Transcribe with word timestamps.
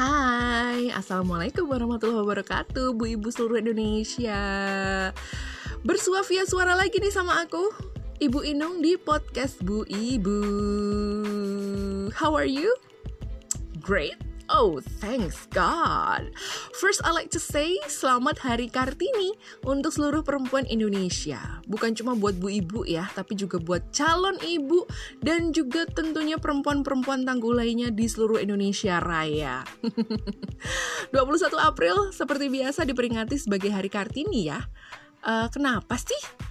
Hai, 0.00 0.88
Assalamualaikum 0.96 1.68
warahmatullahi 1.68 2.24
wabarakatuh 2.24 2.96
Bu 2.96 3.20
Ibu 3.20 3.28
seluruh 3.28 3.60
Indonesia. 3.60 4.40
Bersua 5.84 6.24
via 6.24 6.48
suara 6.48 6.72
lagi 6.72 6.96
nih 6.96 7.12
sama 7.12 7.36
aku 7.44 7.68
Ibu 8.16 8.40
Inung 8.48 8.80
di 8.80 8.96
podcast 8.96 9.60
Bu 9.60 9.84
Ibu 9.84 10.40
How 12.16 12.32
are 12.32 12.48
you? 12.48 12.72
Great 13.84 14.29
Oh, 14.50 14.82
thanks 14.98 15.46
God. 15.54 16.34
First, 16.74 17.06
I 17.06 17.14
like 17.14 17.30
to 17.30 17.38
say 17.38 17.78
selamat 17.86 18.42
Hari 18.42 18.66
Kartini 18.66 19.38
untuk 19.62 19.94
seluruh 19.94 20.26
perempuan 20.26 20.66
Indonesia. 20.66 21.62
Bukan 21.70 21.94
cuma 21.94 22.18
buat 22.18 22.34
bu 22.34 22.50
ibu 22.50 22.82
ya, 22.82 23.06
tapi 23.14 23.38
juga 23.38 23.62
buat 23.62 23.94
calon 23.94 24.34
ibu 24.42 24.90
dan 25.22 25.54
juga 25.54 25.86
tentunya 25.86 26.34
perempuan-perempuan 26.34 27.22
tangguh 27.22 27.54
lainnya 27.54 27.94
di 27.94 28.10
seluruh 28.10 28.42
Indonesia 28.42 28.98
Raya. 28.98 29.62
21 31.14 31.14
April 31.62 32.10
seperti 32.10 32.50
biasa 32.50 32.82
diperingati 32.82 33.38
sebagai 33.38 33.70
Hari 33.70 33.86
Kartini 33.86 34.50
ya. 34.50 34.58
Uh, 35.22 35.46
kenapa 35.54 35.94
sih? 35.94 36.49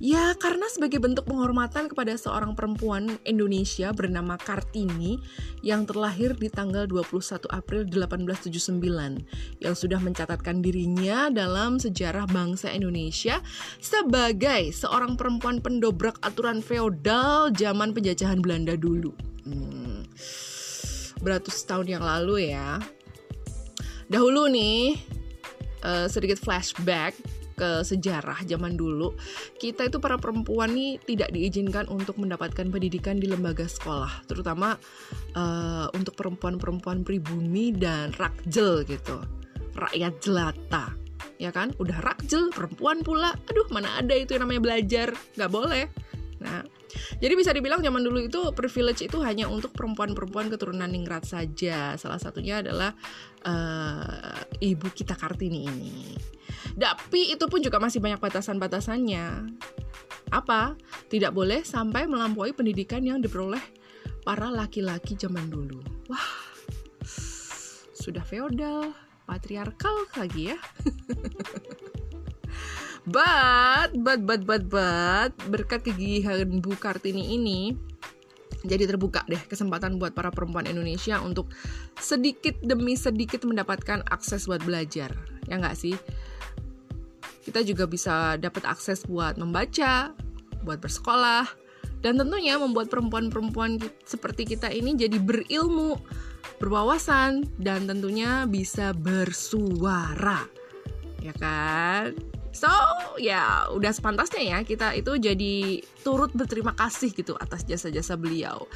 Ya, 0.00 0.32
karena 0.40 0.64
sebagai 0.72 0.96
bentuk 0.96 1.28
penghormatan 1.28 1.92
kepada 1.92 2.16
seorang 2.16 2.56
perempuan 2.56 3.20
Indonesia 3.28 3.92
bernama 3.92 4.40
Kartini 4.40 5.20
yang 5.60 5.84
terlahir 5.84 6.32
di 6.40 6.48
tanggal 6.48 6.88
21 6.88 7.44
April 7.52 7.84
1879 7.84 9.60
yang 9.60 9.74
sudah 9.76 10.00
mencatatkan 10.00 10.64
dirinya 10.64 11.28
dalam 11.28 11.76
sejarah 11.76 12.24
bangsa 12.32 12.72
Indonesia 12.72 13.44
sebagai 13.76 14.72
seorang 14.72 15.20
perempuan 15.20 15.60
pendobrak 15.60 16.16
aturan 16.24 16.64
feodal 16.64 17.52
zaman 17.52 17.92
penjajahan 17.92 18.40
Belanda 18.40 18.80
dulu. 18.80 19.12
Hmm, 19.44 20.08
beratus 21.20 21.60
tahun 21.68 22.00
yang 22.00 22.04
lalu 22.08 22.56
ya. 22.56 22.80
Dahulu 24.08 24.48
nih, 24.48 24.96
uh, 25.84 26.08
sedikit 26.08 26.40
flashback 26.40 27.12
ke 27.60 27.84
sejarah 27.84 28.40
zaman 28.48 28.80
dulu, 28.80 29.12
kita 29.60 29.92
itu 29.92 30.00
para 30.00 30.16
perempuan 30.16 30.72
nih 30.72 30.96
tidak 31.04 31.28
diizinkan 31.36 31.84
untuk 31.92 32.16
mendapatkan 32.16 32.72
pendidikan 32.72 33.20
di 33.20 33.28
lembaga 33.28 33.68
sekolah, 33.68 34.24
terutama 34.24 34.80
uh, 35.36 35.92
untuk 35.92 36.16
perempuan-perempuan 36.16 37.04
pribumi 37.04 37.76
dan 37.76 38.16
rakjel 38.16 38.88
gitu, 38.88 39.20
rakyat 39.76 40.16
jelata, 40.24 40.96
ya 41.36 41.52
kan? 41.52 41.76
Udah 41.76 42.00
rakjel, 42.00 42.48
perempuan 42.48 43.04
pula, 43.04 43.36
aduh 43.44 43.68
mana 43.68 44.00
ada 44.00 44.16
itu 44.16 44.32
yang 44.32 44.48
namanya 44.48 44.64
belajar, 44.64 45.12
nggak 45.36 45.52
boleh. 45.52 45.84
Nah, 46.40 46.64
jadi 47.18 47.34
bisa 47.38 47.50
dibilang 47.54 47.82
zaman 47.82 48.02
dulu 48.02 48.18
itu 48.26 48.40
privilege 48.56 49.06
itu 49.06 49.18
hanya 49.22 49.46
untuk 49.46 49.74
perempuan-perempuan 49.74 50.50
keturunan 50.50 50.90
ningrat 50.90 51.26
saja. 51.26 51.94
Salah 51.94 52.18
satunya 52.18 52.62
adalah 52.62 52.94
uh, 53.46 54.34
ibu 54.58 54.88
kita 54.90 55.14
Kartini 55.14 55.66
ini. 55.66 55.96
Tapi 56.74 57.34
itu 57.34 57.44
pun 57.46 57.60
juga 57.62 57.78
masih 57.82 57.98
banyak 58.02 58.18
batasan-batasannya. 58.22 59.26
Apa? 60.30 60.78
Tidak 61.10 61.34
boleh 61.34 61.66
sampai 61.66 62.06
melampaui 62.06 62.54
pendidikan 62.54 63.02
yang 63.02 63.18
diperoleh 63.18 63.62
para 64.22 64.52
laki-laki 64.52 65.18
zaman 65.18 65.50
dulu. 65.50 65.82
Wah, 66.06 66.30
sudah 67.96 68.22
feodal, 68.22 68.94
patriarkal 69.26 70.06
lagi 70.18 70.54
ya. 70.54 70.58
but, 73.10 73.90
but, 74.00 74.22
but, 74.24 74.42
but, 74.46 74.64
but, 74.70 75.32
berkat 75.50 75.84
kegigihan 75.84 76.62
Bu 76.62 76.78
Kartini 76.78 77.34
ini, 77.36 77.74
jadi 78.62 78.86
terbuka 78.86 79.26
deh 79.26 79.40
kesempatan 79.50 79.98
buat 79.98 80.14
para 80.14 80.30
perempuan 80.30 80.70
Indonesia 80.70 81.18
untuk 81.20 81.50
sedikit 81.98 82.54
demi 82.62 82.94
sedikit 82.94 83.42
mendapatkan 83.44 84.06
akses 84.08 84.46
buat 84.46 84.62
belajar. 84.62 85.12
Ya 85.50 85.58
nggak 85.58 85.76
sih? 85.76 85.98
kita 87.50 87.64
juga 87.64 87.88
bisa 87.88 88.36
dapat 88.36 88.62
akses 88.68 89.02
buat 89.08 89.34
membaca, 89.40 90.12
buat 90.62 90.78
bersekolah, 90.78 91.48
dan 92.04 92.20
tentunya 92.20 92.54
membuat 92.60 92.92
perempuan-perempuan 92.92 93.80
seperti 94.04 94.54
kita 94.54 94.68
ini 94.70 94.94
jadi 94.96 95.18
berilmu, 95.18 95.98
berwawasan, 96.60 97.48
dan 97.58 97.88
tentunya 97.88 98.44
bisa 98.46 98.92
bersuara. 98.92 100.46
Ya 101.20 101.34
kan? 101.36 102.29
So, 102.50 102.70
ya 103.22 103.70
udah 103.70 103.94
sepantasnya 103.94 104.42
ya 104.42 104.58
kita 104.66 104.98
itu 104.98 105.14
jadi 105.16 105.86
turut 106.02 106.34
berterima 106.34 106.74
kasih 106.74 107.14
gitu 107.14 107.38
atas 107.38 107.62
jasa-jasa 107.62 108.18
beliau. 108.18 108.66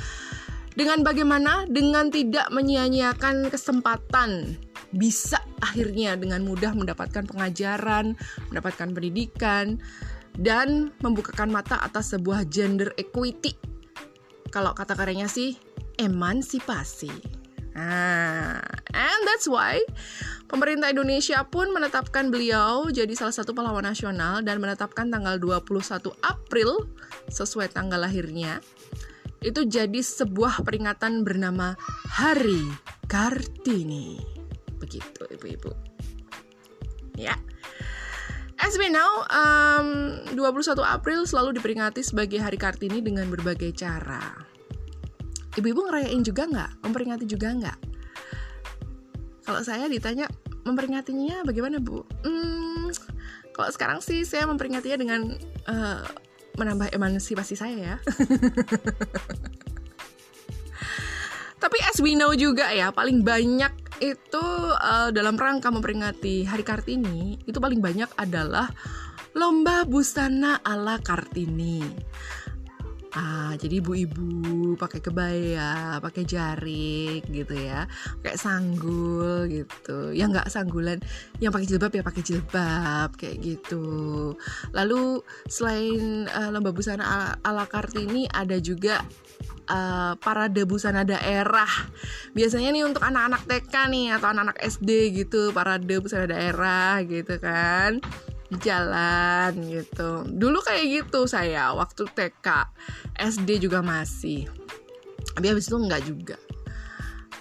Dengan 0.75 1.07
bagaimana? 1.07 1.67
Dengan 1.71 2.11
tidak 2.11 2.51
menyia-nyiakan 2.51 3.51
kesempatan 3.51 4.59
bisa 4.95 5.43
akhirnya 5.59 6.15
dengan 6.15 6.47
mudah 6.47 6.75
mendapatkan 6.75 7.27
pengajaran, 7.27 8.15
mendapatkan 8.51 8.95
pendidikan, 8.95 9.79
dan 10.39 10.95
membukakan 11.03 11.51
mata 11.51 11.79
atas 11.83 12.15
sebuah 12.15 12.47
gender 12.51 12.95
equity. 12.99 13.55
Kalau 14.51 14.71
kata 14.75 14.95
karyanya 14.95 15.27
sih, 15.27 15.59
emansipasi. 15.99 17.44
Nah, 17.75 18.63
and 18.95 19.21
that's 19.27 19.51
why 19.51 19.83
pemerintah 20.47 20.95
Indonesia 20.95 21.43
pun 21.43 21.75
menetapkan 21.75 22.31
beliau 22.31 22.87
jadi 22.87 23.11
salah 23.19 23.35
satu 23.35 23.51
pahlawan 23.51 23.83
nasional 23.83 24.47
dan 24.47 24.63
menetapkan 24.63 25.11
tanggal 25.11 25.43
21 25.43 26.15
April 26.23 26.87
sesuai 27.27 27.75
tanggal 27.75 27.99
lahirnya. 27.99 28.63
Itu 29.43 29.67
jadi 29.67 30.01
sebuah 30.01 30.63
peringatan 30.63 31.27
bernama 31.27 31.75
Hari 32.15 32.63
Kartini. 33.11 34.23
Begitu 34.79 35.27
ibu-ibu. 35.35 35.75
Ya. 37.19 37.35
As 38.63 38.79
we 38.79 38.87
know, 38.89 39.27
um, 39.35 40.23
21 40.31 40.79
April 40.87 41.27
selalu 41.27 41.59
diperingati 41.59 42.07
sebagai 42.07 42.39
Hari 42.39 42.57
Kartini 42.57 43.03
dengan 43.03 43.27
berbagai 43.29 43.75
cara. 43.75 44.54
Ibu-ibu 45.55 45.81
ngerayain 45.87 46.23
juga 46.27 46.43
nggak? 46.51 46.71
Memperingati 46.83 47.25
juga 47.31 47.49
nggak? 47.55 47.79
Kalau 49.45 49.61
saya 49.61 49.87
ditanya 49.87 50.27
memperingatinya 50.65 51.45
bagaimana 51.45 51.79
bu? 51.79 52.03
Hmm, 52.25 52.89
kalau 53.53 53.71
sekarang 53.71 54.01
sih 54.01 54.25
saya 54.27 54.49
memperingatinya 54.49 54.99
dengan 54.99 55.37
uh, 55.69 56.03
menambah 56.59 56.91
emansipasi 56.91 57.55
saya 57.55 57.77
ya. 57.77 57.97
Tapi 61.63 61.79
as 61.81 61.97
we 62.03 62.13
know 62.19 62.35
juga 62.37 62.69
ya, 62.75 62.93
paling 62.93 63.25
banyak 63.25 63.73
itu 64.03 64.47
uh, 64.75 65.09
dalam 65.15 65.39
rangka 65.39 65.71
memperingati 65.71 66.45
Hari 66.45 66.65
Kartini 66.67 67.39
itu 67.47 67.57
paling 67.63 67.79
banyak 67.79 68.11
adalah 68.19 68.69
lomba 69.33 69.87
busana 69.87 70.61
ala 70.61 70.99
Kartini. 71.01 71.83
Ah, 73.15 73.55
jadi 73.55 73.79
ibu-ibu 73.79 74.75
pakai 74.75 74.99
kebaya, 74.99 76.03
pakai 76.03 76.27
jarik 76.27 77.23
gitu 77.31 77.55
ya, 77.55 77.87
kayak 78.27 78.35
sanggul 78.35 79.47
gitu. 79.47 80.11
Yang 80.11 80.29
nggak 80.35 80.51
sanggulan, 80.51 80.99
yang 81.39 81.55
pakai 81.55 81.71
jilbab 81.71 81.95
ya 81.95 82.03
pakai 82.03 82.23
jilbab 82.27 83.15
kayak 83.15 83.39
gitu. 83.39 84.35
Lalu 84.75 85.23
selain 85.47 86.27
uh, 86.27 86.51
lomba 86.51 86.75
busana 86.75 87.07
ala, 87.07 87.29
ala 87.47 87.65
Kartini 87.71 88.27
ada 88.27 88.59
juga 88.59 88.99
uh, 89.71 90.19
parade 90.19 90.67
busana 90.67 91.07
daerah. 91.07 91.71
Biasanya 92.35 92.75
nih 92.75 92.83
untuk 92.83 93.07
anak-anak 93.07 93.47
TK 93.47 93.75
nih 93.95 94.07
atau 94.19 94.35
anak-anak 94.35 94.59
SD 94.59 94.91
gitu, 95.23 95.55
parade 95.55 96.03
busana 96.03 96.27
daerah 96.27 96.99
gitu 97.07 97.39
kan. 97.39 98.03
Di 98.55 98.59
jalan 98.63 99.53
gitu. 99.67 100.25
Dulu 100.31 100.59
kayak 100.63 100.85
gitu 100.87 101.27
saya 101.27 101.75
waktu 101.75 102.07
TK. 102.07 102.49
SD 103.19 103.67
juga 103.67 103.83
masih. 103.83 104.47
Tapi 105.35 105.47
habis 105.51 105.67
itu 105.67 105.77
enggak 105.77 106.03
juga. 106.07 106.39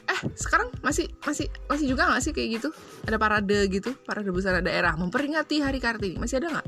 Eh, 0.09 0.19
sekarang 0.35 0.73
masih 0.83 1.07
masih 1.23 1.47
masih 1.69 1.85
juga 1.87 2.09
nggak 2.09 2.21
sih 2.25 2.33
kayak 2.35 2.49
gitu? 2.59 2.69
Ada 3.07 3.15
parade 3.21 3.69
gitu, 3.69 3.95
parade 4.03 4.33
busana 4.33 4.59
daerah 4.59 4.97
memperingati 4.97 5.61
Hari 5.61 5.79
Kartini. 5.79 6.17
Masih 6.19 6.41
ada 6.41 6.59
nggak? 6.59 6.67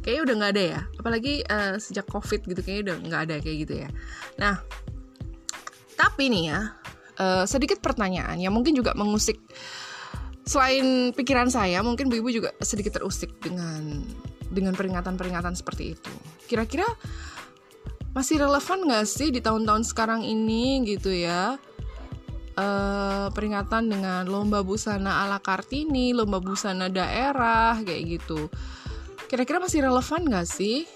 kayaknya 0.00 0.22
udah 0.24 0.34
nggak 0.40 0.52
ada 0.56 0.64
ya 0.64 0.80
apalagi 0.96 1.34
uh, 1.44 1.76
sejak 1.76 2.08
covid 2.08 2.40
gitu 2.48 2.60
kayaknya 2.64 2.82
udah 2.90 2.96
nggak 3.04 3.22
ada 3.28 3.34
kayak 3.44 3.56
gitu 3.68 3.74
ya 3.84 3.88
nah 4.40 4.56
tapi 5.94 6.32
nih 6.32 6.44
ya 6.52 6.60
uh, 7.20 7.44
sedikit 7.44 7.84
pertanyaan 7.84 8.40
yang 8.40 8.56
mungkin 8.56 8.72
juga 8.72 8.96
mengusik 8.96 9.36
selain 10.44 11.14
pikiran 11.14 11.48
saya 11.52 11.84
mungkin 11.84 12.08
bu 12.08 12.20
ibu 12.20 12.30
juga 12.32 12.50
sedikit 12.60 12.98
terusik 12.98 13.32
dengan 13.40 14.02
dengan 14.50 14.74
peringatan-peringatan 14.74 15.54
seperti 15.54 15.94
itu 15.94 16.12
kira-kira 16.50 16.86
masih 18.10 18.42
relevan 18.42 18.90
nggak 18.90 19.06
sih 19.06 19.30
di 19.30 19.38
tahun-tahun 19.38 19.86
sekarang 19.86 20.26
ini 20.26 20.82
gitu 20.82 21.14
ya 21.14 21.54
uh, 22.58 23.28
peringatan 23.30 23.86
dengan 23.86 24.26
lomba 24.26 24.66
busana 24.66 25.22
ala 25.22 25.38
kartini 25.38 26.10
lomba 26.10 26.42
busana 26.42 26.90
daerah 26.90 27.78
kayak 27.78 28.18
gitu 28.18 28.50
kira-kira 29.30 29.62
masih 29.62 29.86
relevan 29.86 30.26
gak 30.26 30.50
sih? 30.50 30.90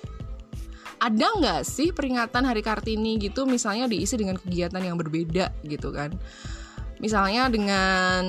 Ada 0.98 1.38
nggak 1.38 1.62
sih 1.62 1.94
peringatan 1.94 2.42
Hari 2.42 2.64
Kartini 2.64 3.14
gitu 3.22 3.46
misalnya 3.46 3.86
diisi 3.86 4.18
dengan 4.18 4.34
kegiatan 4.34 4.82
yang 4.82 4.98
berbeda 4.98 5.54
gitu 5.62 5.94
kan? 5.94 6.10
Misalnya 6.98 7.46
dengan 7.46 8.24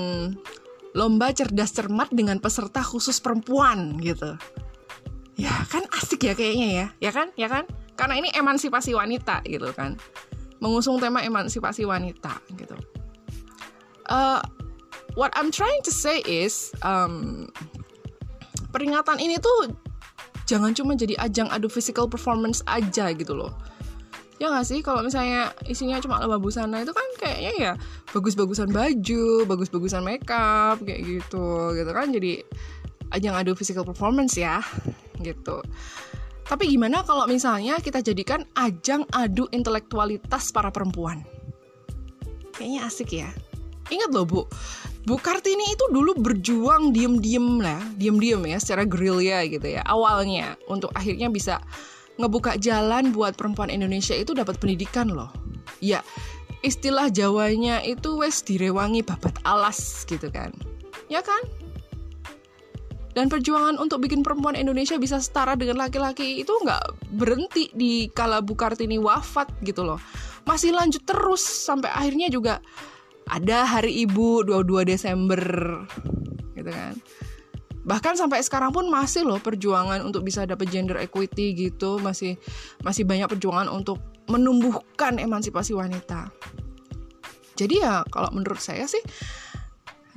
lomba 0.96 1.36
cerdas 1.36 1.76
cermat 1.76 2.08
dengan 2.16 2.40
peserta 2.40 2.80
khusus 2.80 3.20
perempuan 3.20 4.00
gitu. 4.00 4.40
Ya 5.36 5.52
kan 5.68 5.84
asik 6.00 6.24
ya 6.24 6.34
kayaknya 6.34 6.68
ya, 6.72 6.88
ya 7.04 7.12
kan, 7.12 7.28
ya 7.36 7.52
kan? 7.52 7.68
Karena 8.00 8.24
ini 8.24 8.32
emansipasi 8.32 8.96
wanita 8.96 9.44
gitu 9.44 9.68
kan, 9.76 10.00
mengusung 10.64 10.96
tema 11.04 11.20
emansipasi 11.20 11.84
wanita 11.84 12.40
gitu. 12.56 12.80
Uh, 14.08 14.40
what 15.20 15.36
I'm 15.36 15.52
trying 15.52 15.84
to 15.84 15.92
say 15.92 16.24
is 16.24 16.72
um, 16.80 17.52
peringatan 18.72 19.20
ini 19.20 19.36
tuh 19.44 19.76
jangan 20.48 20.72
cuma 20.72 20.96
jadi 20.96 21.20
ajang 21.20 21.52
adu 21.52 21.68
physical 21.68 22.08
performance 22.08 22.64
aja 22.70 23.12
gitu 23.12 23.36
loh 23.36 23.52
ya 24.36 24.52
nggak 24.52 24.68
sih 24.68 24.80
kalau 24.84 25.00
misalnya 25.00 25.56
isinya 25.64 25.96
cuma 26.04 26.20
lomba 26.20 26.36
busana 26.36 26.84
itu 26.84 26.92
kan 26.92 27.08
kayaknya 27.16 27.54
ya 27.56 27.72
bagus-bagusan 28.12 28.68
baju 28.72 29.48
bagus-bagusan 29.48 30.04
makeup 30.04 30.84
kayak 30.84 31.02
gitu 31.04 31.72
gitu 31.76 31.92
kan. 31.92 32.12
Jadi 32.12 32.44
ajang 33.16 33.36
adu 33.38 33.56
physical 33.56 33.88
performance 33.88 34.36
ya 34.36 34.60
gitu. 35.24 35.64
Tapi 36.46 36.70
gimana 36.70 37.02
kalau 37.02 37.26
misalnya 37.26 37.82
kita 37.82 38.06
jadikan 38.06 38.46
ajang 38.54 39.08
adu 39.16 39.50
intelektualitas 39.50 40.54
para 40.54 40.70
perempuan? 40.70 41.26
Kayaknya 42.54 42.82
asik 42.86 43.10
ya. 43.16 43.30
Ingat 43.90 44.14
loh 44.14 44.26
bu 44.26 44.42
Bu 45.06 45.22
Kartini 45.22 45.70
itu 45.70 45.86
dulu 45.94 46.18
berjuang 46.18 46.90
diem-diem 46.90 47.62
lah, 47.62 47.78
diem-diem 47.94 48.42
ya, 48.50 48.58
secara 48.58 48.90
gerilya 48.90 49.46
gitu 49.46 49.78
ya, 49.78 49.86
awalnya 49.86 50.58
untuk 50.66 50.90
akhirnya 50.98 51.30
bisa 51.30 51.62
ngebuka 52.16 52.56
jalan 52.60 53.12
buat 53.12 53.36
perempuan 53.36 53.68
Indonesia 53.72 54.16
itu 54.16 54.32
dapat 54.32 54.60
pendidikan 54.60 55.12
loh. 55.12 55.32
Ya, 55.84 56.02
istilah 56.64 57.12
Jawanya 57.12 57.84
itu 57.84 58.20
wes 58.20 58.42
direwangi 58.42 59.04
babat 59.04 59.36
alas 59.44 60.08
gitu 60.08 60.32
kan. 60.32 60.56
Ya 61.12 61.22
kan? 61.22 61.44
Dan 63.16 63.32
perjuangan 63.32 63.80
untuk 63.80 64.04
bikin 64.04 64.28
perempuan 64.28 64.60
Indonesia 64.60 65.00
bisa 65.00 65.24
setara 65.24 65.56
dengan 65.56 65.88
laki-laki 65.88 66.44
itu 66.44 66.52
nggak 66.52 67.16
berhenti 67.16 67.72
di 67.72 68.12
kala 68.12 68.44
Bu 68.44 68.60
Kartini 68.60 69.00
wafat 69.00 69.48
gitu 69.64 69.88
loh. 69.88 70.00
Masih 70.44 70.76
lanjut 70.76 71.00
terus 71.08 71.40
sampai 71.40 71.88
akhirnya 71.96 72.28
juga 72.28 72.60
ada 73.32 73.66
Hari 73.66 74.06
Ibu 74.06 74.46
22 74.52 74.86
Desember 74.86 75.42
gitu 76.54 76.72
kan 76.72 76.94
bahkan 77.86 78.18
sampai 78.18 78.42
sekarang 78.42 78.74
pun 78.74 78.90
masih 78.90 79.24
loh 79.24 79.38
perjuangan 79.38 80.02
untuk 80.02 80.26
bisa 80.26 80.44
dapat 80.44 80.68
gender 80.74 80.98
equity 80.98 81.54
gitu. 81.54 82.02
Masih 82.02 82.36
masih 82.82 83.06
banyak 83.06 83.30
perjuangan 83.30 83.70
untuk 83.70 84.02
menumbuhkan 84.26 85.22
emansipasi 85.22 85.78
wanita. 85.78 86.34
Jadi 87.56 87.86
ya 87.86 88.04
kalau 88.12 88.34
menurut 88.34 88.60
saya 88.60 88.90
sih 88.90 89.00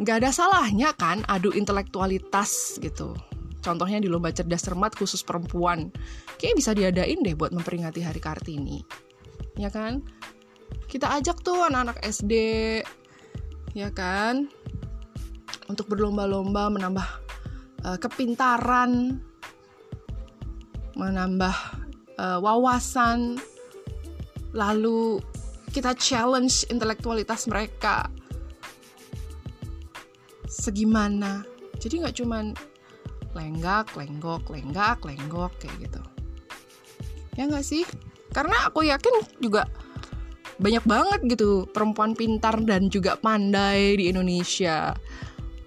nggak 0.01 0.17
ada 0.25 0.31
salahnya 0.33 0.97
kan 0.97 1.23
adu 1.29 1.53
intelektualitas 1.53 2.81
gitu. 2.81 3.15
Contohnya 3.61 4.01
di 4.01 4.09
lomba 4.09 4.33
cerdas 4.33 4.65
cermat 4.65 4.97
khusus 4.97 5.21
perempuan. 5.21 5.93
Kayaknya 6.41 6.57
bisa 6.57 6.71
diadain 6.73 7.21
deh 7.21 7.37
buat 7.37 7.53
memperingati 7.53 8.01
hari 8.01 8.23
kartini. 8.23 8.81
Ya 9.59 9.69
kan? 9.69 10.01
Kita 10.89 11.11
ajak 11.21 11.45
tuh 11.45 11.67
anak-anak 11.67 12.01
SD 12.01 12.33
ya 13.77 13.91
kan? 13.93 14.49
Untuk 15.69 15.91
berlomba-lomba 15.91 16.73
menambah 16.73 17.28
uh, 17.85 17.99
kepintaran, 17.99 19.23
menambah 20.99 21.57
uh, 22.19 22.39
wawasan, 22.43 23.39
lalu 24.55 25.23
kita 25.71 25.95
challenge 25.95 26.65
intelektualitas 26.73 27.47
mereka 27.47 28.09
segimana. 30.49 31.45
Jadi 31.79 32.03
nggak 32.03 32.17
cuman 32.25 32.57
lenggak, 33.37 33.95
lenggok, 33.95 34.51
lenggak, 34.51 34.99
lenggok 35.05 35.53
kayak 35.61 35.77
gitu. 35.87 36.03
Ya 37.39 37.47
nggak 37.47 37.63
sih? 37.63 37.87
Karena 38.35 38.67
aku 38.67 38.83
yakin 38.83 39.39
juga 39.39 39.69
banyak 40.59 40.83
banget 40.83 41.21
gitu 41.39 41.71
perempuan 41.71 42.19
pintar 42.19 42.59
dan 42.67 42.91
juga 42.91 43.15
pandai 43.15 43.95
di 43.95 44.11
Indonesia 44.11 44.91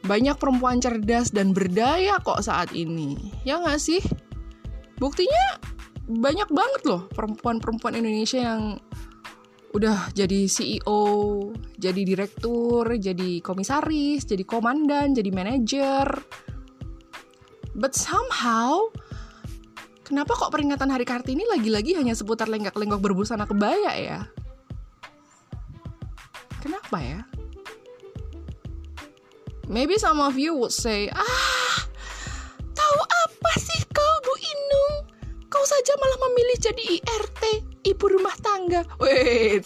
banyak 0.06 0.36
perempuan 0.38 0.82
cerdas 0.82 1.30
dan 1.30 1.54
berdaya 1.54 2.18
kok 2.22 2.42
saat 2.42 2.74
ini. 2.74 3.18
Ya 3.46 3.62
nggak 3.62 3.82
sih? 3.82 4.02
Buktinya 4.98 5.62
banyak 6.10 6.50
banget 6.50 6.82
loh 6.86 7.02
perempuan-perempuan 7.14 7.98
Indonesia 7.98 8.42
yang 8.42 8.82
udah 9.72 10.12
jadi 10.12 10.52
CEO, 10.52 11.04
jadi 11.80 12.02
direktur, 12.04 13.00
jadi 13.00 13.40
komisaris, 13.40 14.28
jadi 14.28 14.44
komandan, 14.44 15.16
jadi 15.16 15.32
manajer. 15.32 16.08
But 17.72 17.96
somehow, 17.96 18.92
kenapa 20.04 20.36
kok 20.36 20.52
peringatan 20.52 20.92
Hari 20.92 21.08
Kartini 21.08 21.48
lagi-lagi 21.48 21.96
hanya 21.96 22.12
seputar 22.12 22.52
lenggak-lenggok 22.52 23.00
berbusana 23.00 23.48
kebaya 23.48 23.96
ya? 23.96 24.20
Kenapa 26.60 27.00
ya? 27.00 27.24
Maybe 29.72 29.96
some 29.96 30.20
of 30.20 30.36
you 30.36 30.52
would 30.60 30.76
say, 30.76 31.08
ah, 31.16 31.78
tahu 32.76 33.00
apa 33.08 33.52
sih 33.56 33.80
kau 33.88 34.14
Bu 34.20 34.36
Inung? 34.36 35.08
Kau 35.48 35.64
saja 35.64 35.96
malah 35.96 36.20
memilih 36.28 36.58
jadi 36.60 36.84
IRT, 37.00 37.44
ibu 37.88 38.06
rumah 38.12 38.36
tangga. 38.44 38.84
Wait, 39.00 39.64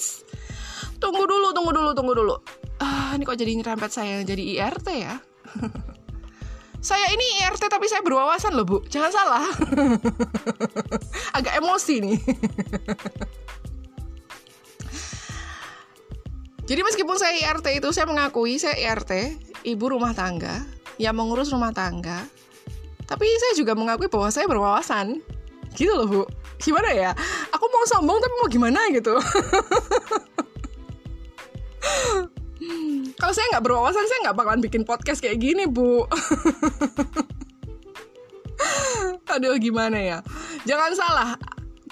tunggu 1.01 1.25
dulu, 1.25 1.49
tunggu 1.57 1.73
dulu, 1.73 1.89
tunggu 1.97 2.13
dulu. 2.13 2.35
Ah, 2.77 3.17
ini 3.17 3.25
kok 3.25 3.33
jadi 3.33 3.57
nyerempet 3.57 3.89
saya 3.89 4.21
yang 4.21 4.29
jadi 4.29 4.43
IRT 4.45 4.87
ya? 4.93 5.17
saya 6.93 7.09
ini 7.09 7.25
IRT 7.41 7.65
tapi 7.65 7.89
saya 7.89 8.05
berwawasan 8.05 8.53
loh 8.53 8.61
bu, 8.61 8.77
jangan 8.85 9.09
salah. 9.09 9.49
Agak 11.37 11.57
emosi 11.57 12.05
nih. 12.05 12.17
Jadi 16.65 16.81
meskipun 16.81 17.13
saya 17.13 17.37
IRT 17.45 17.77
itu 17.77 17.93
saya 17.93 18.09
mengakui 18.09 18.57
saya 18.57 18.73
IRT, 18.73 19.37
ibu 19.65 19.89
rumah 19.89 20.13
tangga 20.13 20.61
yang 21.01 21.17
mengurus 21.17 21.49
rumah 21.51 21.73
tangga 21.73 22.23
tapi 23.05 23.29
saya 23.37 23.53
juga 23.53 23.77
mengakui 23.77 24.09
bahwa 24.09 24.33
saya 24.33 24.49
berwawasan. 24.49 25.21
Gitu 25.77 25.93
loh 25.93 26.07
bu. 26.09 26.25
Gimana 26.57 26.89
ya? 26.89 27.13
Aku 27.53 27.69
mau 27.69 27.85
sombong 27.85 28.17
tapi 28.17 28.33
mau 28.41 28.49
gimana 28.49 28.79
gitu? 28.89 29.13
Kalau 33.21 33.33
saya 33.33 33.47
nggak 33.53 33.65
berwawasan 33.65 34.05
saya 34.09 34.19
nggak 34.29 34.37
bakalan 34.37 34.61
bikin 34.65 34.81
podcast 34.81 35.21
kayak 35.21 35.37
gini 35.37 35.69
bu. 35.69 36.09
Aduh 39.35 39.53
gimana 39.61 40.01
ya? 40.01 40.17
Jangan 40.65 40.91
salah. 40.97 41.37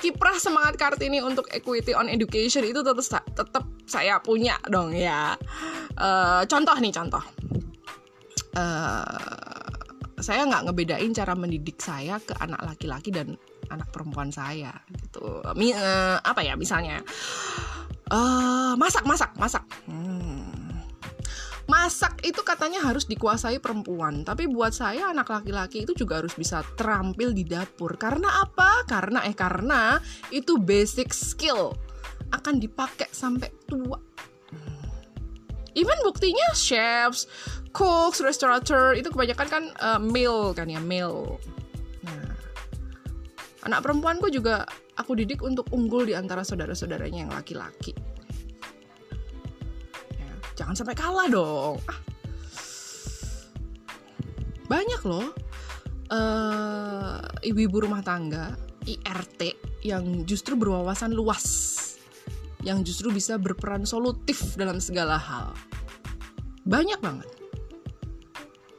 Kiprah 0.02 0.36
semangat 0.42 0.76
kartini 0.76 1.22
untuk 1.22 1.48
equity 1.54 1.94
on 1.96 2.10
education 2.10 2.66
itu 2.66 2.82
tetap 2.84 3.24
tetap 3.38 3.64
saya 3.86 4.18
punya 4.20 4.58
dong 4.68 4.92
ya. 4.98 5.38
Uh, 5.94 6.42
contoh 6.50 6.74
nih 6.82 6.92
contoh 6.92 7.22
uh, 8.58 9.64
saya 10.24 10.48
nggak 10.48 10.72
ngebedain 10.72 11.12
cara 11.12 11.36
mendidik 11.36 11.84
saya 11.84 12.16
ke 12.24 12.32
anak 12.40 12.64
laki-laki 12.64 13.12
dan 13.12 13.36
anak 13.68 13.92
perempuan 13.92 14.32
saya 14.32 14.72
gitu. 14.96 15.44
Mi, 15.60 15.76
uh, 15.76 16.18
apa 16.24 16.42
ya 16.46 16.56
misalnya 16.56 17.04
uh, 18.08 18.74
masak 18.80 19.04
masak 19.04 19.32
masak. 19.36 19.64
Hmm. 19.86 20.42
masak 21.64 22.20
itu 22.28 22.44
katanya 22.44 22.84
harus 22.84 23.08
dikuasai 23.08 23.56
perempuan 23.64 24.28
tapi 24.28 24.52
buat 24.52 24.76
saya 24.76 25.16
anak 25.16 25.32
laki-laki 25.32 25.88
itu 25.88 25.96
juga 25.96 26.20
harus 26.20 26.36
bisa 26.36 26.60
terampil 26.76 27.32
di 27.32 27.48
dapur. 27.48 27.96
Karena 27.96 28.44
apa? 28.44 28.84
Karena 28.84 29.24
eh 29.24 29.32
karena 29.32 29.96
itu 30.28 30.60
basic 30.60 31.16
skill 31.16 31.72
akan 32.36 32.60
dipakai 32.60 33.08
sampai 33.16 33.48
tua 33.64 34.13
even 35.74 35.98
buktinya 36.06 36.54
chefs 36.54 37.26
cooks, 37.74 38.22
restaurateur 38.22 38.94
itu 38.94 39.10
kebanyakan 39.10 39.48
kan 39.50 39.64
uh, 39.82 40.00
male 40.00 40.54
kan 40.54 40.70
ya, 40.70 40.78
male. 40.78 41.42
Nah, 42.06 42.38
anak 43.66 43.82
perempuanku 43.82 44.30
juga 44.30 44.64
aku 44.94 45.18
didik 45.18 45.42
untuk 45.42 45.66
unggul 45.74 46.06
di 46.06 46.14
antara 46.14 46.46
saudara-saudaranya 46.46 47.26
yang 47.26 47.34
laki-laki. 47.34 47.98
Ya, 50.14 50.34
jangan 50.54 50.78
sampai 50.78 50.94
kalah 50.94 51.28
dong. 51.28 51.82
Ah. 51.90 52.00
Banyak 54.70 55.02
loh 55.04 55.34
uh, 56.14 57.20
ibu-ibu 57.42 57.90
rumah 57.90 58.06
tangga 58.06 58.54
IRT 58.86 59.42
yang 59.84 60.24
justru 60.30 60.56
berwawasan 60.56 61.12
luas, 61.12 61.46
yang 62.64 62.82
justru 62.82 63.12
bisa 63.12 63.36
berperan 63.36 63.84
solutif 63.84 64.56
dalam 64.56 64.80
segala 64.80 65.20
hal. 65.20 65.52
Banyak 66.64 67.00
banget. 67.04 67.30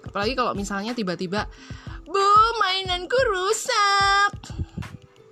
Apalagi 0.08 0.32
kalau 0.32 0.56
misalnya 0.56 0.96
tiba-tiba 0.96 1.44
bu 2.08 2.28
mainanku 2.64 3.18
rusak. 3.28 4.56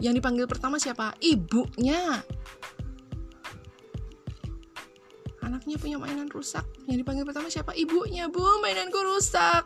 Yang 0.05 0.21
dipanggil 0.21 0.45
pertama 0.45 0.77
siapa? 0.77 1.17
Ibunya. 1.25 2.21
Anaknya 5.41 5.77
punya 5.81 5.97
mainan 5.97 6.29
rusak. 6.29 6.67
Yang 6.85 7.07
dipanggil 7.07 7.25
pertama 7.25 7.49
siapa? 7.49 7.73
Ibunya. 7.73 8.29
Bu 8.29 8.61
mainanku 8.61 9.01
rusak. 9.01 9.65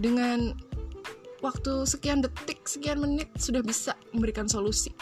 Dengan 0.00 0.56
waktu 1.44 1.84
sekian 1.84 2.24
detik 2.24 2.64
sekian 2.64 3.02
menit 3.02 3.28
sudah 3.36 3.60
bisa 3.60 3.92
memberikan 4.12 4.48
solusi 4.48 4.92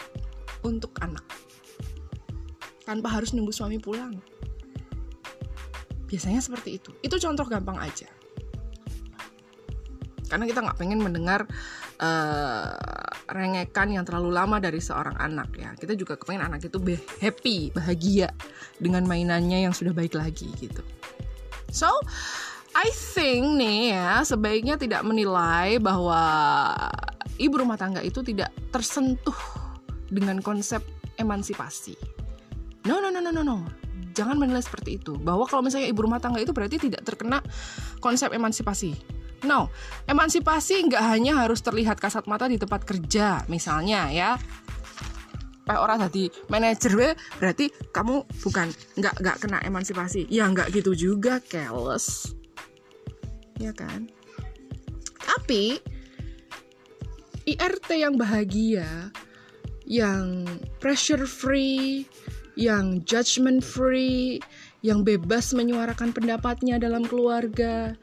untuk 0.65 0.95
anak. 0.99 1.23
Tanpa 2.83 3.13
harus 3.13 3.35
nunggu 3.35 3.53
suami 3.53 3.77
pulang. 3.77 4.17
Biasanya 6.09 6.41
seperti 6.41 6.81
itu. 6.81 6.89
Itu 7.05 7.21
contoh 7.21 7.45
gampang 7.45 7.77
aja. 7.77 8.09
Karena 10.29 10.45
kita 10.45 10.61
nggak 10.61 10.77
pengen 10.77 11.01
mendengar 11.01 11.45
uh, 12.01 12.73
rengekan 13.29 13.93
yang 13.93 14.05
terlalu 14.05 14.33
lama 14.33 14.57
dari 14.57 14.81
seorang 14.81 15.17
anak 15.17 15.53
ya. 15.57 15.73
Kita 15.77 15.93
juga 15.93 16.17
kepengen 16.17 16.49
anak 16.49 16.65
itu 16.65 16.77
happy 17.21 17.73
bahagia 17.73 18.33
dengan 18.81 19.05
mainannya 19.05 19.69
yang 19.69 19.73
sudah 19.73 19.93
baik 19.93 20.17
lagi 20.17 20.49
gitu. 20.57 20.81
So 21.69 21.89
I 22.73 22.89
think 22.93 23.57
nih 23.61 23.93
ya 23.93 24.21
sebaiknya 24.25 24.77
tidak 24.77 25.05
menilai 25.05 25.77
bahwa 25.77 26.21
ibu 27.37 27.55
rumah 27.57 27.77
tangga 27.77 28.01
itu 28.01 28.21
tidak 28.25 28.53
tersentuh 28.73 29.68
dengan 30.09 30.41
konsep 30.43 30.83
emansipasi 31.17 31.95
no 32.85 32.99
no 32.99 33.13
no 33.13 33.21
no 33.21 33.31
no 33.33 33.41
no 33.41 33.57
jangan 34.13 34.35
menilai 34.35 34.65
seperti 34.65 34.99
itu 34.99 35.15
bahwa 35.21 35.47
kalau 35.47 35.63
misalnya 35.63 35.87
ibu 35.87 36.03
rumah 36.03 36.19
tangga 36.19 36.41
itu 36.41 36.51
berarti 36.51 36.81
tidak 36.81 37.05
terkena 37.05 37.39
konsep 38.03 38.33
emansipasi 38.33 39.19
No, 39.47 39.71
emansipasi 40.03 40.83
nggak 40.91 41.03
hanya 41.15 41.47
harus 41.47 41.63
terlihat 41.63 41.95
kasat 41.95 42.27
mata 42.27 42.51
di 42.51 42.59
tempat 42.59 42.83
kerja, 42.83 43.47
misalnya 43.47 44.11
ya. 44.11 44.35
Kayak 45.63 45.79
orang 45.85 45.99
tadi 46.01 46.33
manajer 46.49 47.15
berarti 47.37 47.69
kamu 47.93 48.25
bukan 48.41 48.67
nggak 48.99 49.15
nggak 49.21 49.37
kena 49.39 49.63
emansipasi. 49.63 50.27
Ya 50.27 50.49
nggak 50.49 50.75
gitu 50.75 50.91
juga, 50.91 51.39
careless. 51.39 52.35
Ya 53.61 53.71
kan? 53.71 54.11
Tapi 55.23 55.79
IRT 57.47 57.89
yang 57.95 58.19
bahagia, 58.19 59.13
yang 59.89 60.45
pressure 60.77 61.25
free, 61.25 62.05
yang 62.53 63.01
judgment 63.09 63.65
free, 63.65 64.37
yang 64.85 65.01
bebas 65.01 65.51
menyuarakan 65.51 66.13
pendapatnya 66.13 66.77
dalam 66.77 67.03
keluarga, 67.03 67.97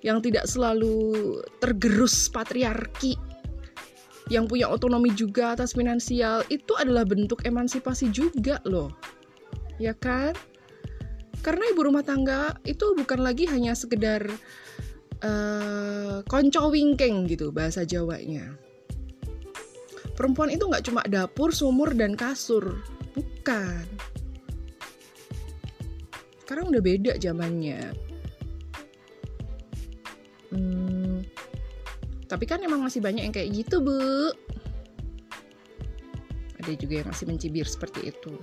yang 0.00 0.24
tidak 0.24 0.48
selalu 0.48 1.38
tergerus 1.60 2.32
patriarki, 2.32 3.20
yang 4.32 4.48
punya 4.48 4.66
otonomi 4.66 5.12
juga 5.12 5.54
atas 5.54 5.76
finansial, 5.76 6.42
itu 6.48 6.72
adalah 6.80 7.04
bentuk 7.04 7.44
emansipasi 7.44 8.10
juga 8.10 8.58
loh. 8.66 8.90
Ya 9.76 9.92
kan? 9.92 10.32
Karena 11.44 11.68
ibu 11.70 11.84
rumah 11.84 12.02
tangga 12.02 12.58
itu 12.66 12.96
bukan 12.96 13.22
lagi 13.22 13.46
hanya 13.46 13.76
sekedar 13.76 14.24
uh, 15.22 16.24
konco 16.26 16.72
wingking 16.72 17.28
gitu 17.30 17.52
bahasa 17.54 17.86
Jawanya. 17.86 18.65
Perempuan 20.16 20.48
itu 20.48 20.64
nggak 20.64 20.84
cuma 20.88 21.04
dapur, 21.04 21.52
sumur, 21.52 21.92
dan 21.92 22.16
kasur. 22.16 22.80
Bukan. 23.12 23.84
Sekarang 26.40 26.72
udah 26.72 26.82
beda 26.82 27.12
zamannya 27.18 28.06
Hmm, 30.56 31.26
tapi 32.30 32.46
kan 32.46 32.62
emang 32.62 32.80
masih 32.80 33.02
banyak 33.02 33.28
yang 33.28 33.34
kayak 33.34 33.50
gitu, 33.50 33.82
Bu. 33.82 34.32
Ada 36.62 36.72
juga 36.78 37.02
yang 37.02 37.08
masih 37.10 37.26
mencibir 37.26 37.66
seperti 37.66 38.14
itu. 38.14 38.34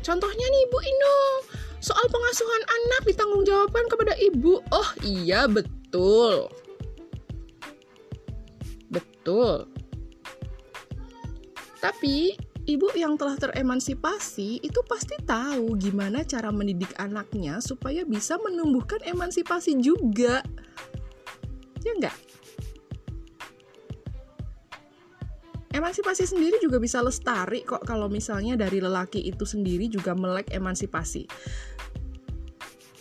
Contohnya 0.00 0.46
nih 0.48 0.64
Bu 0.72 0.78
Inung, 0.80 1.36
soal 1.84 2.06
pengasuhan 2.08 2.62
anak 2.64 3.02
ditanggungjawabkan 3.12 3.84
kepada 3.92 4.14
ibu. 4.16 4.64
Oh 4.72 4.90
iya 5.04 5.44
betul. 5.44 6.48
Betul. 9.30 9.70
Tapi 11.78 12.34
ibu 12.66 12.90
yang 12.98 13.14
telah 13.14 13.38
teremansipasi 13.38 14.58
itu 14.58 14.80
pasti 14.90 15.14
tahu 15.22 15.78
gimana 15.78 16.26
cara 16.26 16.50
mendidik 16.50 16.90
anaknya 16.98 17.62
supaya 17.62 18.02
bisa 18.02 18.42
menumbuhkan 18.42 18.98
emansipasi 19.06 19.78
juga. 19.78 20.42
Ya 21.86 21.94
enggak? 21.94 22.18
Emansipasi 25.70 26.26
sendiri 26.26 26.58
juga 26.58 26.82
bisa 26.82 26.98
lestari 26.98 27.62
kok 27.62 27.86
kalau 27.86 28.10
misalnya 28.10 28.58
dari 28.58 28.82
lelaki 28.82 29.22
itu 29.30 29.46
sendiri 29.46 29.86
juga 29.86 30.18
melek 30.18 30.50
emansipasi. 30.50 31.30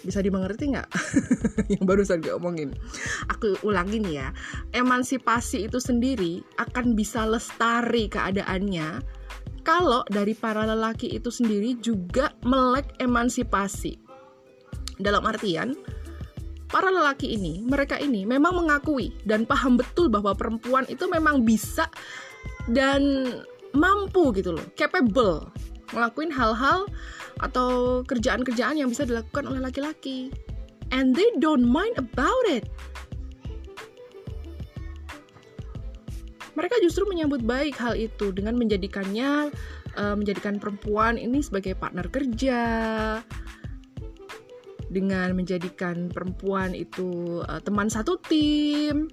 Bisa 0.03 0.24
dimengerti 0.24 0.72
nggak? 0.72 0.89
Yang 1.75 1.84
barusan 1.84 2.20
gue 2.24 2.34
omongin. 2.34 2.72
Aku 3.32 3.60
ulangin 3.68 4.08
ya. 4.08 4.32
Emansipasi 4.72 5.68
itu 5.68 5.79
sendiri 5.84 6.39
akan 6.56 6.96
bisa 6.96 7.27
lestari 7.27 8.08
keadaannya 8.08 9.20
kalau 9.70 10.01
dari 10.08 10.34
para 10.34 10.65
lelaki 10.65 11.13
itu 11.13 11.29
sendiri 11.29 11.77
juga 11.77 12.34
melek 12.48 12.98
emansipasi. 12.98 14.00
Dalam 15.00 15.24
artian, 15.29 15.77
para 16.68 16.89
lelaki 16.91 17.38
ini, 17.38 17.62
mereka 17.63 18.01
ini 18.01 18.25
memang 18.25 18.65
mengakui 18.65 19.13
dan 19.24 19.46
paham 19.46 19.77
betul 19.79 20.10
bahwa 20.10 20.34
perempuan 20.36 20.89
itu 20.89 21.06
memang 21.06 21.46
bisa 21.46 21.88
dan 22.72 23.29
mampu 23.77 24.34
gitu 24.36 24.58
loh, 24.58 24.65
capable 24.74 25.48
ngelakuin 25.91 26.31
hal-hal 26.34 26.86
atau 27.39 28.01
kerjaan-kerjaan 28.05 28.77
yang 28.77 28.89
bisa 28.91 29.08
dilakukan 29.08 29.48
oleh 29.50 29.62
laki-laki. 29.63 30.34
And 30.89 31.13
they 31.13 31.29
don't 31.38 31.69
mind 31.69 31.98
about 32.01 32.46
it. 32.50 32.65
mereka 36.60 36.75
justru 36.84 37.08
menyambut 37.08 37.39
baik 37.48 37.79
hal 37.79 37.96
itu 37.96 38.36
dengan 38.36 38.60
menjadikannya 38.60 39.48
uh, 39.96 40.15
menjadikan 40.19 40.60
perempuan 40.60 41.15
ini 41.15 41.39
sebagai 41.39 41.79
partner 41.79 42.12
kerja 42.12 42.62
dengan 44.91 45.31
menjadikan 45.39 46.12
perempuan 46.12 46.75
itu 46.75 47.39
uh, 47.48 47.63
teman 47.63 47.88
satu 47.88 48.19
tim 48.27 49.08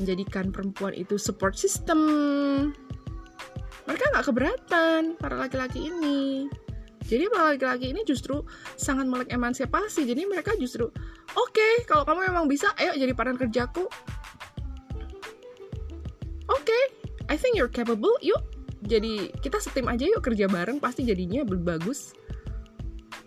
menjadikan 0.00 0.48
perempuan 0.48 0.96
itu 0.96 1.20
support 1.20 1.52
system 1.52 2.00
mereka 3.88 4.04
nggak 4.12 4.26
keberatan 4.28 5.00
para 5.16 5.40
laki-laki 5.40 5.88
ini. 5.88 6.44
Jadi 7.08 7.24
para 7.32 7.56
laki-laki 7.56 7.96
ini 7.96 8.04
justru 8.04 8.44
sangat 8.76 9.08
melek 9.08 9.32
emansipasi. 9.32 10.04
Jadi 10.04 10.28
mereka 10.28 10.52
justru 10.60 10.92
oke 11.32 11.56
okay, 11.56 11.88
kalau 11.88 12.04
kamu 12.04 12.28
memang 12.28 12.44
bisa 12.44 12.68
ayo 12.76 12.92
jadi 12.92 13.16
partner 13.16 13.40
kerjaku. 13.40 13.88
Oke 16.52 16.68
okay, 16.68 16.82
I 17.32 17.40
think 17.40 17.56
you're 17.56 17.72
capable. 17.72 18.12
Yuk 18.20 18.44
jadi 18.84 19.32
kita 19.40 19.56
setim 19.56 19.88
aja 19.88 20.04
yuk 20.04 20.20
kerja 20.20 20.44
bareng. 20.52 20.84
Pasti 20.84 21.08
jadinya 21.08 21.48
bagus. 21.48 22.12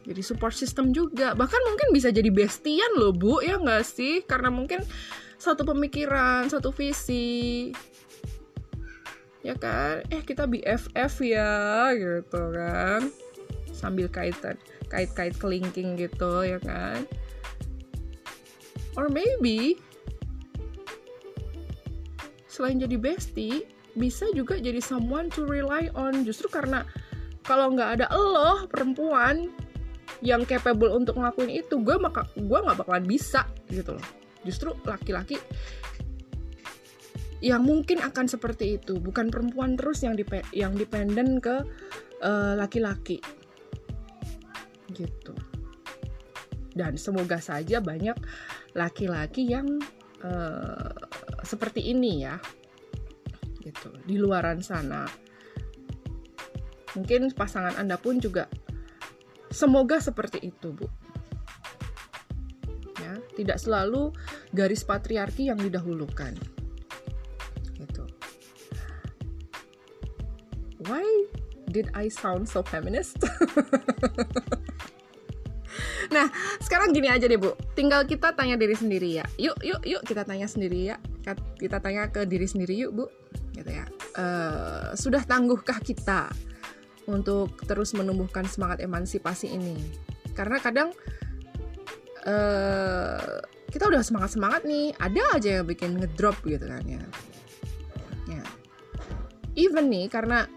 Jadi 0.05 0.21
support 0.21 0.53
system 0.53 0.93
juga. 0.93 1.33
Bahkan 1.33 1.61
mungkin 1.65 1.89
bisa 1.89 2.13
jadi 2.13 2.29
bestian 2.29 3.01
loh 3.01 3.17
bu. 3.17 3.41
Ya 3.41 3.57
nggak 3.57 3.81
sih? 3.81 4.21
Karena 4.29 4.53
mungkin 4.53 4.85
satu 5.41 5.65
pemikiran 5.65 6.45
satu 6.53 6.69
visi 6.69 7.73
ya 9.41 9.57
kan? 9.57 10.05
Eh 10.13 10.21
kita 10.21 10.45
BFF 10.45 11.13
ya 11.25 11.89
gitu 11.97 12.41
kan. 12.53 13.09
Sambil 13.73 14.07
kaitan 14.09 14.57
kait-kait 14.91 15.33
kelingking 15.39 15.95
gitu 15.95 16.43
ya 16.43 16.59
kan? 16.59 17.07
Or 18.99 19.07
maybe 19.07 19.79
selain 22.51 22.83
jadi 22.83 22.99
bestie 22.99 23.63
bisa 23.95 24.27
juga 24.35 24.59
jadi 24.59 24.83
someone 24.83 25.31
to 25.31 25.47
rely 25.47 25.87
on. 25.95 26.27
Justru 26.27 26.51
karena 26.51 26.83
kalau 27.47 27.71
nggak 27.71 28.03
ada 28.03 28.07
lo 28.11 28.67
perempuan 28.67 29.47
yang 30.21 30.45
capable 30.45 30.93
untuk 30.93 31.17
ngelakuin 31.17 31.63
itu 31.63 31.81
gue 31.81 31.97
maka 31.97 32.27
gue 32.37 32.59
nggak 32.59 32.83
bakalan 32.83 33.07
bisa 33.07 33.47
gitu 33.71 33.95
loh. 33.95 34.07
Justru 34.43 34.75
laki-laki 34.83 35.39
yang 37.41 37.65
mungkin 37.65 37.99
akan 37.99 38.29
seperti 38.29 38.77
itu. 38.77 39.01
Bukan 39.01 39.33
perempuan 39.33 39.73
terus 39.73 40.05
yang 40.05 40.13
dip 40.13 40.29
yang 40.53 40.77
dependen 40.77 41.41
ke 41.41 41.65
eh, 42.21 42.53
laki-laki. 42.55 43.17
Uh, 43.17 44.93
gitu. 44.93 45.33
Dan 46.71 46.95
semoga 46.95 47.41
saja 47.41 47.83
banyak 47.83 48.15
laki-laki 48.77 49.51
yang 49.51 49.67
uh, 50.23 50.93
seperti 51.43 51.91
ini 51.91 52.23
ya. 52.23 52.37
Gitu. 53.59 53.89
Di 54.05 54.15
luaran 54.15 54.63
sana. 54.63 55.09
Mungkin 56.95 57.33
pasangan 57.35 57.75
anda 57.75 57.99
pun 57.99 58.21
juga 58.21 58.47
semoga 59.51 59.99
seperti 59.99 60.47
itu 60.47 60.71
bu. 60.71 60.87
Ya 63.01 63.19
tidak 63.35 63.57
selalu 63.59 64.15
garis 64.55 64.83
patriarki 64.87 65.51
yang 65.51 65.59
didahulukan 65.59 66.60
did 71.71 71.87
I 71.95 72.11
sound 72.11 72.51
so 72.51 72.61
feminist? 72.61 73.15
nah, 76.15 76.27
sekarang 76.59 76.91
gini 76.91 77.07
aja 77.07 77.25
deh 77.25 77.39
bu, 77.39 77.55
tinggal 77.73 78.03
kita 78.03 78.35
tanya 78.35 78.59
diri 78.59 78.75
sendiri 78.75 79.23
ya. 79.23 79.25
Yuk, 79.39 79.57
yuk, 79.63 79.81
yuk 79.87 80.03
kita 80.03 80.27
tanya 80.27 80.45
sendiri 80.45 80.91
ya. 80.91 80.99
Kita 81.55 81.79
tanya 81.79 82.11
ke 82.11 82.27
diri 82.27 82.45
sendiri 82.45 82.75
yuk 82.75 82.91
bu, 82.91 83.05
gitu 83.55 83.71
ya. 83.71 83.87
Uh, 84.19 84.91
sudah 84.93 85.23
tangguhkah 85.23 85.79
kita 85.79 86.27
untuk 87.07 87.55
terus 87.63 87.95
menumbuhkan 87.95 88.43
semangat 88.45 88.83
emansipasi 88.83 89.55
ini? 89.55 89.79
Karena 90.35 90.59
kadang 90.59 90.91
uh, 92.27 93.39
kita 93.71 93.87
udah 93.87 94.03
semangat 94.03 94.35
semangat 94.35 94.61
nih, 94.67 94.91
ada 94.99 95.39
aja 95.39 95.63
yang 95.63 95.67
bikin 95.67 95.95
ngedrop 95.95 96.35
gitu 96.43 96.67
kan 96.67 96.83
ya. 96.83 97.03
Ya. 98.27 98.43
Even 99.55 99.87
nih 99.87 100.11
karena 100.11 100.47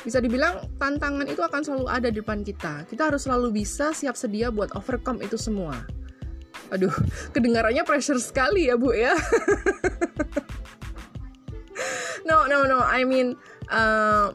bisa 0.00 0.20
dibilang 0.20 0.64
tantangan 0.80 1.28
itu 1.28 1.44
akan 1.44 1.60
selalu 1.60 1.86
ada 1.88 2.08
di 2.08 2.20
depan 2.20 2.40
kita. 2.40 2.88
Kita 2.88 3.12
harus 3.12 3.28
selalu 3.28 3.52
bisa 3.52 3.92
siap 3.92 4.16
sedia 4.16 4.48
buat 4.48 4.72
overcome 4.72 5.20
itu 5.20 5.36
semua. 5.36 5.76
Aduh, 6.72 6.92
kedengarannya 7.34 7.84
pressure 7.84 8.20
sekali 8.20 8.72
ya 8.72 8.80
bu 8.80 8.96
ya. 8.96 9.12
no 12.28 12.48
no 12.48 12.64
no, 12.64 12.80
I 12.80 13.04
mean 13.04 13.36
uh, 13.68 14.32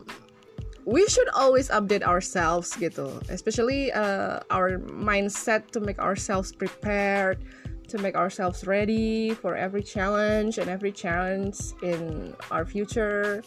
we 0.86 1.10
should 1.10 1.30
always 1.34 1.74
update 1.74 2.06
ourselves 2.06 2.70
gitu, 2.78 3.10
especially 3.34 3.90
uh, 3.92 4.46
our 4.54 4.78
mindset 4.86 5.74
to 5.74 5.82
make 5.82 5.98
ourselves 5.98 6.54
prepared, 6.54 7.42
to 7.90 7.98
make 7.98 8.14
ourselves 8.14 8.70
ready 8.70 9.34
for 9.34 9.58
every 9.58 9.82
challenge 9.82 10.62
and 10.62 10.70
every 10.70 10.94
challenge 10.94 11.58
in 11.82 12.38
our 12.54 12.66
future. 12.66 13.42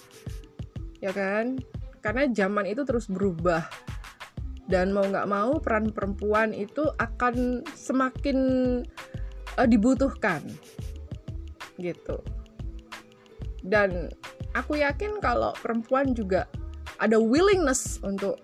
Ya 0.98 1.14
kan? 1.14 1.62
Karena 2.08 2.24
zaman 2.32 2.64
itu 2.64 2.88
terus 2.88 3.04
berubah. 3.12 3.68
Dan 4.64 4.96
mau 4.96 5.04
nggak 5.04 5.28
mau 5.28 5.60
peran 5.60 5.92
perempuan 5.92 6.56
itu 6.56 6.88
akan 6.96 7.60
semakin 7.76 8.38
uh, 9.60 9.68
dibutuhkan. 9.68 10.40
Gitu. 11.76 12.16
Dan 13.60 14.08
aku 14.56 14.80
yakin 14.80 15.20
kalau 15.20 15.52
perempuan 15.60 16.16
juga 16.16 16.48
ada 16.96 17.20
willingness 17.20 18.00
untuk 18.00 18.40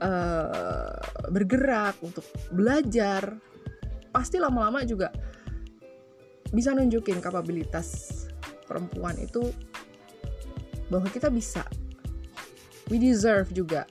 uh, 0.00 0.96
bergerak 1.28 2.00
untuk 2.00 2.24
belajar 2.48 3.36
pasti 4.08 4.40
lama-lama 4.40 4.88
juga 4.88 5.12
bisa 6.52 6.72
nunjukin 6.72 7.20
kapabilitas 7.20 8.08
perempuan 8.64 9.16
itu 9.20 9.52
bahwa 10.88 11.08
kita 11.08 11.32
bisa 11.32 11.64
we 12.90 12.96
deserve 12.98 13.52
juga. 13.54 13.86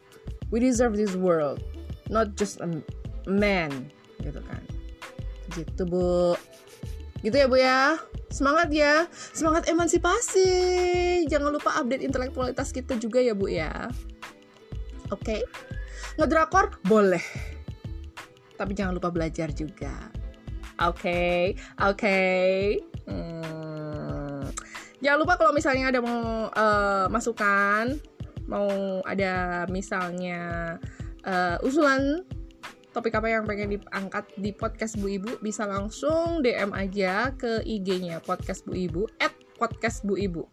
We 0.51 0.59
deserve 0.59 0.99
this 0.99 1.15
world. 1.15 1.63
Not 2.11 2.35
just 2.35 2.59
a 2.59 2.67
man 3.29 3.91
gitu 4.19 4.41
kan. 4.43 4.63
Gitu 5.55 5.81
bu. 5.87 6.35
Gitu 7.23 7.35
ya 7.35 7.47
bu 7.47 7.57
ya. 7.59 7.95
Semangat 8.33 8.73
ya. 8.73 9.07
Semangat 9.31 9.67
emansipasi. 9.71 10.49
Jangan 11.27 11.55
lupa 11.55 11.75
update 11.79 12.03
intelektualitas 12.03 12.73
kita 12.75 12.99
juga 12.99 13.23
ya 13.23 13.31
bu 13.31 13.47
ya. 13.47 13.87
Oke. 15.11 15.39
Okay? 15.39 15.41
ngedrakor? 16.19 16.79
Boleh. 16.83 17.23
Tapi 18.59 18.71
jangan 18.75 18.95
lupa 18.95 19.09
belajar 19.11 19.51
juga. 19.55 20.11
Oke. 20.81 20.99
Okay? 20.99 21.39
oke. 21.79 21.97
Okay. 21.99 22.51
hmm. 23.07 24.45
jangan 25.01 25.17
lupa 25.17 25.33
kalau 25.33 25.51
misalnya 25.51 25.89
ada 25.89 25.99
mau 25.99 26.47
uh, 26.53 27.09
masukan 27.09 27.97
mau 28.49 29.01
ada 29.05 29.65
misalnya 29.69 30.75
uh, 31.25 31.57
usulan 31.65 32.25
topik 32.91 33.15
apa 33.15 33.31
yang 33.31 33.47
pengen 33.47 33.79
diangkat 33.79 34.27
di 34.35 34.51
podcast 34.51 34.99
Bu 34.99 35.07
Ibu 35.07 35.39
bisa 35.39 35.63
langsung 35.63 36.43
DM 36.43 36.75
aja 36.75 37.31
ke 37.31 37.63
IG-nya 37.63 38.19
podcast 38.19 38.67
Bu 38.67 38.75
Ibu 38.75 39.07
at 39.23 39.31
podcast 39.55 40.03
Bu 40.03 40.19
Ibu. 40.19 40.43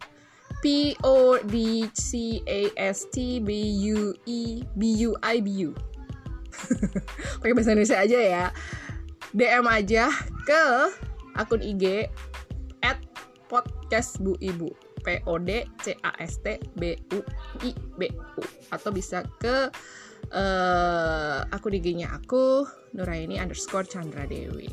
P 0.59 0.91
O 1.07 1.39
D 1.39 1.87
C 1.95 2.39
A 2.43 2.67
S 2.75 3.07
T 3.07 3.39
B 3.39 3.51
U 3.95 4.11
E 4.27 4.63
B 4.75 4.81
U 5.07 5.15
I 5.23 5.39
B 5.39 5.47
U. 5.67 5.71
Pakai 7.39 7.55
bahasa 7.55 7.71
Indonesia 7.71 7.99
aja 7.99 8.19
ya. 8.19 8.45
DM 9.31 9.65
aja 9.69 10.11
ke 10.43 10.63
akun 11.37 11.63
IG 11.63 12.11
at 12.83 12.99
podcast 13.47 14.19
Bu 14.19 14.35
Ibu 14.43 14.88
P 15.17 15.49
C 15.81 15.85
A 16.05 16.11
S 16.21 16.37
T 16.45 16.61
B 16.77 16.93
U 17.09 17.19
I 17.65 17.71
B 17.97 18.01
U 18.13 18.41
atau 18.69 18.93
bisa 18.93 19.25
ke 19.41 19.73
uh, 20.29 21.39
akun 21.49 21.73
IG-nya 21.73 22.13
aku 22.13 22.69
Nuraini 22.93 23.41
underscore 23.41 23.89
Chandra 23.89 24.29
Dewi. 24.29 24.69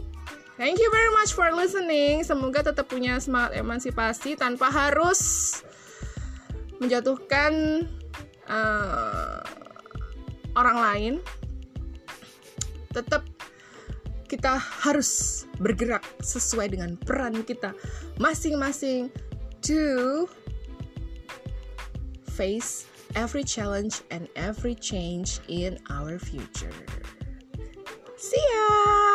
Thank 0.57 0.81
you 0.81 0.89
very 0.89 1.13
much 1.13 1.37
for 1.37 1.49
listening. 1.53 2.25
Semoga 2.25 2.65
tetap 2.65 2.89
punya 2.89 3.21
semangat 3.21 3.61
emansipasi 3.61 4.41
tanpa 4.41 4.73
harus 4.73 5.21
menjatuhkan 6.81 7.85
uh, 8.49 9.45
orang 10.57 10.79
lain. 10.81 11.15
Tetap 12.97 13.29
kita 14.27 14.57
harus 14.59 15.45
bergerak 15.61 16.03
sesuai 16.25 16.73
dengan 16.73 16.97
peran 16.99 17.45
kita 17.47 17.77
masing-masing 18.17 19.13
to 19.67 20.29
face 22.31 22.87
every 23.17 23.43
challenge 23.43 24.01
and 24.13 24.29
every 24.37 24.77
change 24.77 25.41
in 25.49 25.77
our 25.91 26.21
future. 26.21 26.71
See 28.17 28.45
ya! 28.55 29.06